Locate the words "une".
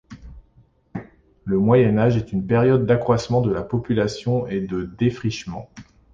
2.33-2.47